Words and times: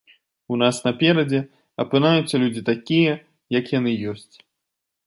У 0.53 0.55
нас 0.61 0.75
наперадзе 0.87 1.41
апынаюцца 1.83 2.35
людзі 2.45 2.61
такія, 2.71 3.13
як 3.59 3.73
яны 3.79 3.91
ёсць. 4.17 4.35